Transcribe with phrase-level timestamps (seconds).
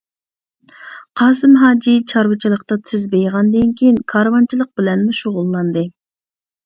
[1.21, 5.85] قاسىم ھاجى چارۋىچىلىقتا تېز بېيىغاندىن كېيىن كارۋانچىلىق بىلەنمۇ شۇغۇللاندى.